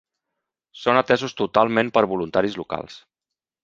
[0.85, 3.03] Són atesos totalment per voluntaris locals.